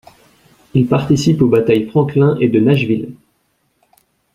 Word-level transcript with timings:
Il 0.73 0.87
participe 0.87 1.43
aux 1.43 1.47
batailles 1.47 1.85
Franklin 1.87 2.35
et 2.41 2.49
de 2.49 2.59
Nashville. 2.59 3.13